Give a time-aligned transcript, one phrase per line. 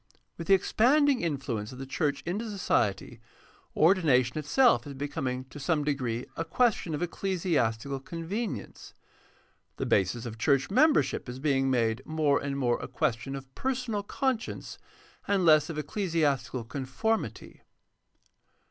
[0.35, 3.21] With the expanding influence of the church into society,
[3.77, 8.95] ordination itself is becoming to some degree a question of ecclesiastical convenience.
[9.77, 14.01] The basis of church membership is being made more and more a question of personal
[14.01, 14.79] conscience
[15.27, 17.61] and less of ecclesiastical conformity.